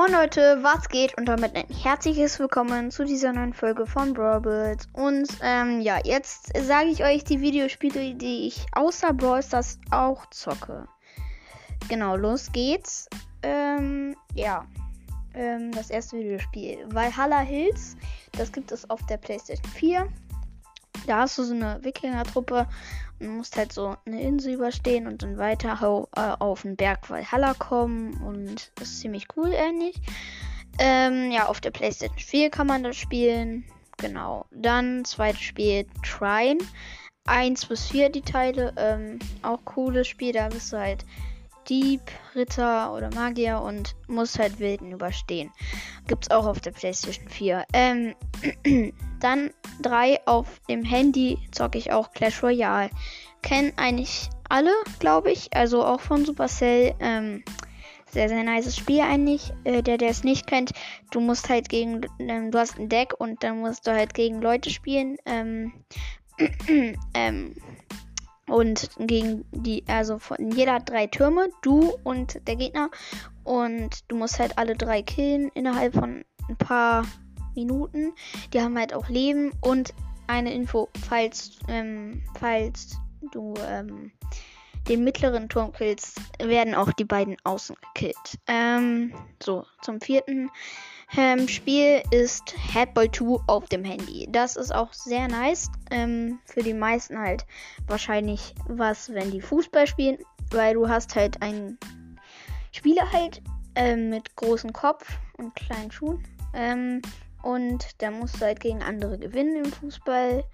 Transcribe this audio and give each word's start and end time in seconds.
Moin 0.00 0.12
Leute, 0.12 0.58
was 0.62 0.88
geht? 0.88 1.18
Und 1.18 1.26
damit 1.26 1.54
ein 1.54 1.66
herzliches 1.68 2.38
Willkommen 2.38 2.90
zu 2.90 3.04
dieser 3.04 3.34
neuen 3.34 3.52
Folge 3.52 3.84
von 3.84 4.14
Brawl 4.14 4.74
Und 4.94 5.28
ähm, 5.42 5.82
ja, 5.82 5.98
jetzt 6.02 6.56
sage 6.56 6.88
ich 6.88 7.04
euch 7.04 7.22
die 7.22 7.42
Videospiele, 7.42 8.14
die 8.14 8.46
ich 8.46 8.64
außer 8.72 9.12
Brawl 9.12 9.42
Stars 9.42 9.78
auch 9.90 10.24
zocke. 10.30 10.88
Genau, 11.90 12.16
los 12.16 12.50
geht's. 12.50 13.10
Ähm, 13.42 14.16
ja. 14.34 14.64
Ähm, 15.34 15.70
das 15.72 15.90
erste 15.90 16.16
Videospiel. 16.16 16.78
Valhalla 16.86 17.40
Hills. 17.40 17.94
Das 18.32 18.50
gibt 18.50 18.72
es 18.72 18.88
auf 18.88 19.04
der 19.04 19.18
PlayStation 19.18 19.70
4. 19.70 20.08
Da 21.10 21.22
hast 21.22 21.38
du 21.38 21.42
so 21.42 21.54
eine 21.54 21.82
Wikinger-Truppe 21.82 22.68
und 23.18 23.36
musst 23.36 23.56
halt 23.56 23.72
so 23.72 23.96
eine 24.06 24.22
Insel 24.22 24.54
überstehen 24.54 25.08
und 25.08 25.24
dann 25.24 25.38
weiter 25.38 26.06
äh, 26.14 26.20
auf 26.38 26.62
den 26.62 26.76
Berg 26.76 27.10
Valhalla 27.10 27.54
kommen. 27.54 28.14
Und 28.22 28.70
das 28.76 28.90
ist 28.90 29.00
ziemlich 29.00 29.26
cool, 29.36 29.50
ähnlich. 29.52 29.96
Ähm, 30.78 31.32
ja, 31.32 31.46
auf 31.46 31.60
der 31.60 31.72
PlayStation 31.72 32.16
4 32.16 32.50
kann 32.50 32.68
man 32.68 32.84
das 32.84 32.96
spielen. 32.96 33.64
Genau. 33.96 34.46
Dann 34.52 35.04
zweites 35.04 35.40
Spiel 35.40 35.84
Trine. 36.04 36.58
1 37.26 37.66
bis 37.66 37.88
4 37.88 38.10
die 38.10 38.22
Teile. 38.22 38.72
Ähm, 38.76 39.18
auch 39.42 39.64
cooles 39.64 40.06
Spiel. 40.06 40.32
Da 40.32 40.48
bist 40.48 40.72
du 40.72 40.78
halt 40.78 41.04
Dieb, 41.68 42.00
Ritter 42.34 42.92
oder 42.92 43.12
Magier 43.14 43.60
und 43.60 43.94
muss 44.08 44.38
halt 44.38 44.58
Wilden 44.58 44.92
überstehen. 44.92 45.50
Gibt's 46.06 46.30
auch 46.30 46.46
auf 46.46 46.60
der 46.60 46.72
PlayStation 46.72 47.28
4. 47.28 47.64
Ähm, 47.72 48.14
dann 49.20 49.50
3 49.82 50.26
auf 50.26 50.60
dem 50.68 50.84
Handy 50.84 51.38
zocke 51.52 51.78
ich 51.78 51.92
auch 51.92 52.12
Clash 52.12 52.42
Royale. 52.42 52.90
Kennen 53.42 53.72
eigentlich 53.76 54.28
alle, 54.48 54.72
glaube 54.98 55.30
ich. 55.30 55.54
Also 55.54 55.84
auch 55.84 56.00
von 56.00 56.24
Supercell. 56.24 56.94
Ähm, 57.00 57.44
sehr, 58.10 58.28
sehr 58.28 58.42
nice 58.42 58.76
Spiel 58.76 59.00
eigentlich. 59.00 59.52
Äh, 59.64 59.82
der, 59.82 59.98
der 59.98 60.10
es 60.10 60.24
nicht 60.24 60.46
kennt, 60.46 60.72
du 61.10 61.20
musst 61.20 61.48
halt 61.48 61.68
gegen, 61.68 62.00
ähm, 62.18 62.50
du 62.50 62.58
hast 62.58 62.78
ein 62.78 62.88
Deck 62.88 63.14
und 63.18 63.42
dann 63.42 63.60
musst 63.60 63.86
du 63.86 63.92
halt 63.92 64.14
gegen 64.14 64.42
Leute 64.42 64.70
spielen. 64.70 65.16
Ähm, 65.26 65.72
ähm, 67.14 67.54
und 68.50 68.90
gegen 68.98 69.44
die, 69.52 69.84
also 69.86 70.18
von 70.18 70.50
jeder 70.52 70.80
drei 70.80 71.06
Türme, 71.06 71.48
du 71.62 71.96
und 72.04 72.46
der 72.46 72.56
Gegner. 72.56 72.90
Und 73.44 74.00
du 74.08 74.16
musst 74.16 74.38
halt 74.38 74.58
alle 74.58 74.76
drei 74.76 75.02
killen 75.02 75.50
innerhalb 75.54 75.94
von 75.94 76.24
ein 76.48 76.56
paar 76.56 77.06
Minuten. 77.54 78.12
Die 78.52 78.60
haben 78.60 78.78
halt 78.78 78.94
auch 78.94 79.08
Leben 79.08 79.52
und 79.60 79.94
eine 80.26 80.52
Info, 80.52 80.88
falls, 81.08 81.58
ähm, 81.68 82.22
falls 82.38 82.96
du 83.32 83.54
ähm, 83.66 84.12
den 84.88 85.04
mittleren 85.04 85.48
Turm 85.48 85.72
killst, 85.72 86.20
werden 86.42 86.74
auch 86.74 86.92
die 86.92 87.04
beiden 87.04 87.36
außen 87.44 87.76
gekillt. 87.94 88.38
Ähm, 88.46 89.12
so, 89.42 89.64
zum 89.82 90.00
vierten 90.00 90.50
ähm, 91.16 91.48
Spiel 91.48 92.02
ist 92.10 92.54
Headball 92.56 93.10
2 93.10 93.42
auf 93.46 93.68
dem 93.68 93.84
Handy. 93.84 94.28
Das 94.30 94.56
ist 94.56 94.72
auch 94.72 94.92
sehr 94.92 95.28
nice. 95.28 95.70
Ähm, 95.90 96.38
für 96.44 96.62
die 96.62 96.74
meisten 96.74 97.18
halt 97.18 97.46
wahrscheinlich 97.86 98.54
was, 98.66 99.12
wenn 99.12 99.30
die 99.30 99.40
Fußball 99.40 99.86
spielen, 99.86 100.18
weil 100.50 100.74
du 100.74 100.88
hast 100.88 101.16
halt 101.16 101.42
einen 101.42 101.78
Spieler 102.72 103.10
halt 103.12 103.42
ähm, 103.74 104.10
mit 104.10 104.36
großem 104.36 104.72
Kopf 104.72 105.18
und 105.36 105.54
kleinen 105.56 105.90
Schuhen. 105.90 106.22
Ähm, 106.54 107.02
und 107.42 108.00
der 108.00 108.10
muss 108.10 108.40
halt 108.40 108.60
gegen 108.60 108.82
andere 108.82 109.18
gewinnen 109.18 109.64
im 109.64 109.72
Fußball. 109.72 110.44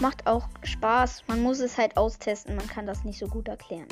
Macht 0.00 0.26
auch 0.26 0.46
Spaß. 0.62 1.24
Man 1.26 1.42
muss 1.42 1.58
es 1.58 1.78
halt 1.78 1.96
austesten. 1.96 2.56
Man 2.56 2.68
kann 2.68 2.86
das 2.86 3.04
nicht 3.04 3.18
so 3.18 3.26
gut 3.26 3.48
erklären. 3.48 3.88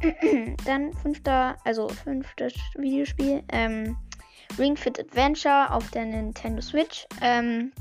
Dann 0.64 0.92
fünfter, 0.94 1.56
also 1.64 1.88
fünftes 1.88 2.54
Videospiel. 2.76 3.42
Ähm, 3.48 3.96
Ring 4.58 4.76
Fit 4.76 4.98
Adventure 4.98 5.72
auf 5.72 5.90
der 5.90 6.04
Nintendo 6.04 6.60
Switch. 6.60 7.06
Ähm, 7.20 7.72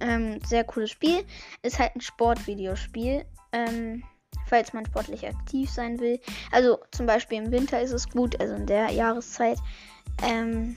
ähm, 0.00 0.40
sehr 0.44 0.64
cooles 0.64 0.90
Spiel. 0.90 1.24
Ist 1.62 1.78
halt 1.78 1.96
ein 1.96 2.00
Sportvideospiel. 2.00 3.24
Ähm, 3.52 4.02
falls 4.46 4.72
man 4.72 4.86
sportlich 4.86 5.26
aktiv 5.26 5.70
sein 5.70 5.98
will. 5.98 6.20
Also 6.52 6.78
zum 6.92 7.06
Beispiel 7.06 7.38
im 7.38 7.50
Winter 7.50 7.80
ist 7.80 7.92
es 7.92 8.08
gut, 8.08 8.40
also 8.40 8.54
in 8.54 8.66
der 8.66 8.90
Jahreszeit. 8.90 9.58
Ähm, 10.22 10.76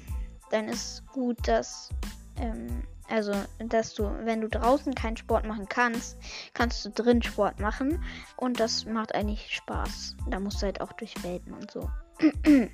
dann 0.51 0.67
ist 0.67 1.05
gut, 1.13 1.47
dass 1.47 1.89
ähm, 2.37 2.83
also, 3.09 3.33
dass 3.57 3.95
du, 3.95 4.03
wenn 4.23 4.41
du 4.41 4.49
draußen 4.49 4.93
keinen 4.93 5.17
Sport 5.17 5.45
machen 5.45 5.67
kannst, 5.67 6.17
kannst 6.53 6.85
du 6.85 6.89
drin 6.91 7.23
Sport 7.23 7.59
machen. 7.59 8.03
Und 8.37 8.59
das 8.59 8.85
macht 8.85 9.15
eigentlich 9.15 9.55
Spaß. 9.55 10.15
Da 10.29 10.39
musst 10.39 10.61
du 10.61 10.67
halt 10.67 10.79
auch 10.79 10.93
durch 10.93 11.15
Welten 11.23 11.53
und 11.53 11.71
so. 11.71 11.89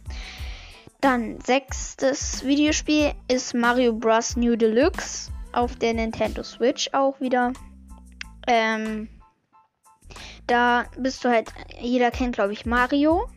Dann 1.01 1.39
sechstes 1.41 2.43
Videospiel 2.43 3.13
ist 3.27 3.53
Mario 3.53 3.93
Bros. 3.93 4.35
New 4.35 4.55
Deluxe 4.55 5.31
auf 5.53 5.75
der 5.75 5.93
Nintendo 5.93 6.43
Switch 6.43 6.89
auch 6.93 7.19
wieder. 7.19 7.53
Ähm, 8.47 9.09
da 10.47 10.85
bist 10.97 11.23
du 11.23 11.29
halt, 11.29 11.51
jeder 11.79 12.11
kennt 12.11 12.35
glaube 12.35 12.53
ich 12.53 12.65
Mario. 12.65 13.27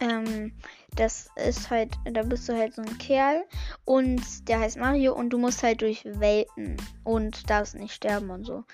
Ähm, 0.00 0.52
das 0.94 1.28
ist 1.36 1.70
halt, 1.70 1.96
da 2.04 2.22
bist 2.22 2.48
du 2.48 2.56
halt 2.56 2.74
so 2.74 2.82
ein 2.82 2.98
Kerl 2.98 3.44
und 3.84 4.48
der 4.48 4.60
heißt 4.60 4.78
Mario 4.78 5.14
und 5.14 5.30
du 5.30 5.38
musst 5.38 5.62
halt 5.62 5.82
durch 5.82 6.04
Welten 6.04 6.76
und 7.02 7.50
darfst 7.50 7.74
nicht 7.74 7.94
sterben 7.94 8.30
und 8.30 8.44
so. 8.44 8.64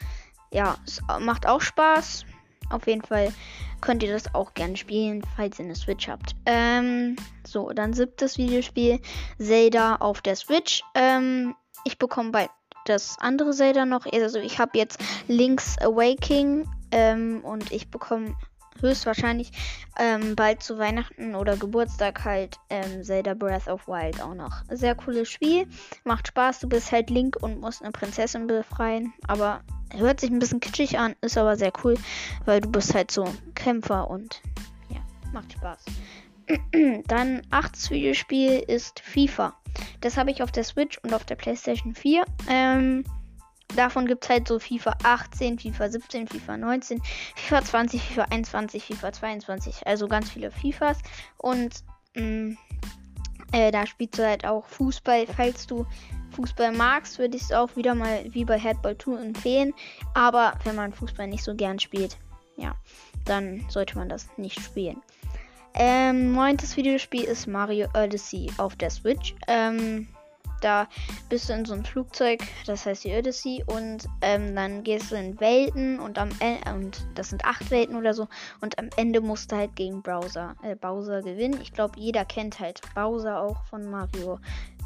Ja, 0.52 0.76
es 0.86 1.00
macht 1.20 1.46
auch 1.46 1.60
Spaß. 1.60 2.26
Auf 2.70 2.86
jeden 2.86 3.02
Fall 3.02 3.32
könnt 3.80 4.02
ihr 4.02 4.12
das 4.12 4.34
auch 4.34 4.54
gerne 4.54 4.76
spielen, 4.76 5.22
falls 5.36 5.58
ihr 5.58 5.64
eine 5.64 5.74
Switch 5.74 6.08
habt. 6.08 6.34
Ähm, 6.46 7.16
so, 7.46 7.70
dann 7.70 7.92
siebtes 7.92 8.38
Videospiel, 8.38 9.00
Zelda 9.38 9.96
auf 9.96 10.22
der 10.22 10.36
Switch. 10.36 10.82
Ähm, 10.94 11.54
ich 11.84 11.98
bekomme 11.98 12.30
bald 12.30 12.50
das 12.86 13.16
andere 13.20 13.52
Zelda 13.52 13.84
noch. 13.84 14.06
Also 14.06 14.38
ich 14.38 14.58
habe 14.58 14.78
jetzt 14.78 14.98
Link's 15.28 15.76
Awakening 15.78 16.68
ähm, 16.92 17.40
und 17.42 17.70
ich 17.72 17.90
bekomme 17.90 18.34
höchstwahrscheinlich 18.80 19.50
ähm, 19.98 20.34
bald 20.36 20.62
zu 20.62 20.78
Weihnachten 20.78 21.34
oder 21.34 21.56
Geburtstag 21.56 22.24
halt 22.24 22.56
ähm, 22.70 23.02
Zelda 23.02 23.34
Breath 23.34 23.68
of 23.68 23.86
Wild 23.86 24.22
auch 24.22 24.34
noch. 24.34 24.62
Sehr 24.70 24.94
cooles 24.94 25.28
Spiel, 25.28 25.66
macht 26.04 26.28
Spaß. 26.28 26.60
Du 26.60 26.68
bist 26.68 26.90
halt 26.92 27.10
Link 27.10 27.36
und 27.40 27.60
musst 27.60 27.82
eine 27.82 27.92
Prinzessin 27.92 28.46
befreien, 28.46 29.12
aber 29.26 29.60
hört 29.96 30.20
sich 30.20 30.30
ein 30.30 30.38
bisschen 30.38 30.60
kitschig 30.60 30.98
an, 30.98 31.14
ist 31.20 31.38
aber 31.38 31.56
sehr 31.56 31.72
cool, 31.84 31.94
weil 32.44 32.60
du 32.60 32.70
bist 32.70 32.94
halt 32.94 33.10
so 33.10 33.24
Kämpfer 33.54 34.08
und 34.08 34.40
ja, 34.88 35.00
macht 35.32 35.52
Spaß. 35.52 35.84
Dann 37.06 37.42
achtes 37.50 37.90
Videospiel 37.90 38.60
ist 38.60 39.00
FIFA. 39.00 39.54
Das 40.00 40.16
habe 40.16 40.30
ich 40.30 40.42
auf 40.42 40.52
der 40.52 40.64
Switch 40.64 40.98
und 40.98 41.14
auf 41.14 41.24
der 41.24 41.36
PlayStation 41.36 41.94
4. 41.94 42.24
Ähm, 42.48 43.04
davon 43.76 44.06
gibt 44.06 44.24
es 44.24 44.30
halt 44.30 44.48
so 44.48 44.58
FIFA 44.58 44.96
18, 45.04 45.58
FIFA 45.58 45.90
17, 45.90 46.28
FIFA 46.28 46.56
19, 46.56 47.02
FIFA 47.36 47.64
20, 47.64 48.02
FIFA 48.02 48.22
21, 48.30 48.84
FIFA 48.84 49.12
22. 49.12 49.86
Also 49.86 50.08
ganz 50.08 50.30
viele 50.30 50.50
FIFAs. 50.50 50.98
Und 51.36 51.84
mh, 52.14 52.22
mm, 52.22 52.58
äh, 53.52 53.70
da 53.70 53.86
spielst 53.86 54.18
du 54.18 54.26
halt 54.26 54.44
auch 54.44 54.66
Fußball. 54.66 55.26
Falls 55.26 55.66
du 55.66 55.86
Fußball 56.32 56.72
magst, 56.72 57.18
würde 57.18 57.36
ich 57.36 57.42
es 57.42 57.52
auch 57.52 57.74
wieder 57.76 57.94
mal 57.94 58.24
wie 58.30 58.44
bei 58.44 58.58
Headball 58.58 58.96
2 58.96 59.20
empfehlen. 59.20 59.72
Aber 60.14 60.54
wenn 60.64 60.76
man 60.76 60.92
Fußball 60.92 61.26
nicht 61.26 61.44
so 61.44 61.54
gern 61.54 61.78
spielt, 61.78 62.16
ja, 62.56 62.74
dann 63.24 63.64
sollte 63.68 63.98
man 63.98 64.08
das 64.08 64.28
nicht 64.36 64.60
spielen. 64.60 65.02
Ähm, 65.74 66.32
neuntes 66.32 66.76
Videospiel 66.76 67.24
ist 67.24 67.46
Mario 67.46 67.88
Odyssey 67.94 68.50
auf 68.58 68.76
der 68.76 68.90
Switch. 68.90 69.34
Ähm, 69.46 70.08
da 70.60 70.88
bist 71.28 71.48
du 71.48 71.52
in 71.52 71.64
so 71.64 71.74
einem 71.74 71.84
Flugzeug, 71.84 72.40
das 72.66 72.86
heißt 72.86 73.04
die 73.04 73.12
Odyssey, 73.12 73.64
und 73.66 74.06
ähm, 74.22 74.54
dann 74.54 74.82
gehst 74.82 75.10
du 75.10 75.16
in 75.16 75.38
Welten 75.40 76.00
und 76.00 76.18
am 76.18 76.30
Ende, 76.40 76.74
und 76.74 77.06
das 77.14 77.30
sind 77.30 77.44
acht 77.44 77.70
Welten 77.70 77.96
oder 77.96 78.14
so, 78.14 78.28
und 78.60 78.78
am 78.78 78.90
Ende 78.96 79.20
musst 79.20 79.52
du 79.52 79.56
halt 79.56 79.76
gegen 79.76 80.02
Browser, 80.02 80.54
äh, 80.62 80.76
Bowser 80.76 81.22
gewinnen. 81.22 81.58
Ich 81.62 81.72
glaube, 81.72 81.98
jeder 81.98 82.24
kennt 82.24 82.60
halt 82.60 82.80
Bowser 82.94 83.40
auch 83.40 83.64
von 83.66 83.90
Mario. 83.90 84.38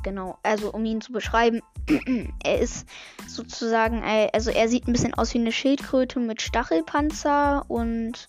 Genau, 0.03 0.39
also 0.43 0.71
um 0.71 0.85
ihn 0.85 1.01
zu 1.01 1.13
beschreiben, 1.13 1.63
er 2.45 2.59
ist 2.59 2.87
sozusagen, 3.27 4.03
äh, 4.03 4.29
also 4.33 4.51
er 4.51 4.69
sieht 4.69 4.87
ein 4.87 4.93
bisschen 4.93 5.15
aus 5.15 5.33
wie 5.35 5.39
eine 5.39 5.53
Schildkröte 5.53 6.21
mit 6.21 6.43
Stachelpanzer 6.43 7.65
und 7.69 8.29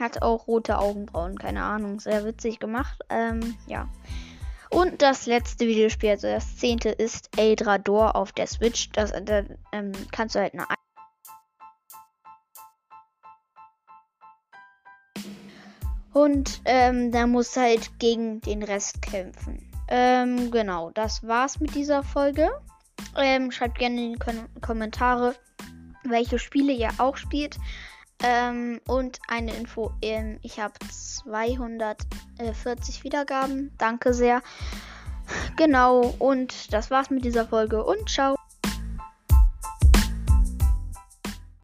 hat 0.00 0.22
auch 0.22 0.48
rote 0.48 0.78
Augenbrauen, 0.78 1.38
keine 1.38 1.62
Ahnung, 1.62 2.00
sehr 2.00 2.24
witzig 2.24 2.58
gemacht. 2.58 2.98
Ähm, 3.08 3.56
ja. 3.66 3.88
Und 4.74 5.02
das 5.02 5.26
letzte 5.26 5.68
Videospiel, 5.68 6.10
also 6.10 6.26
das 6.26 6.56
zehnte, 6.56 6.88
ist 6.88 7.30
Eldrador 7.38 8.16
auf 8.16 8.32
der 8.32 8.48
Switch. 8.48 8.90
Das, 8.90 9.12
da 9.12 9.44
ähm, 9.70 9.92
kannst 10.10 10.34
du 10.34 10.40
halt 10.40 10.52
eine. 10.52 10.66
Und 16.12 16.60
ähm, 16.64 17.12
da 17.12 17.28
musst 17.28 17.54
du 17.54 17.60
halt 17.60 18.00
gegen 18.00 18.40
den 18.40 18.64
Rest 18.64 19.00
kämpfen. 19.00 19.70
Ähm, 19.86 20.50
genau, 20.50 20.90
das 20.90 21.24
war's 21.24 21.60
mit 21.60 21.76
dieser 21.76 22.02
Folge. 22.02 22.50
Ähm, 23.16 23.52
schreibt 23.52 23.78
gerne 23.78 23.94
in 24.04 24.12
die 24.14 24.18
Kom 24.18 24.48
Kommentare, 24.60 25.36
welche 26.02 26.40
Spiele 26.40 26.72
ihr 26.72 26.90
auch 26.98 27.16
spielt. 27.16 27.58
Ähm, 28.26 28.80
und 28.88 29.18
eine 29.28 29.54
Info, 29.54 29.92
ähm, 30.00 30.38
ich 30.40 30.58
habe 30.58 30.72
240 30.90 33.04
Wiedergaben. 33.04 33.70
Danke 33.76 34.14
sehr. 34.14 34.40
genau, 35.58 36.14
und 36.18 36.72
das 36.72 36.90
war's 36.90 37.10
mit 37.10 37.26
dieser 37.26 37.46
Folge 37.46 37.84
und 37.84 38.08
ciao. 38.08 38.34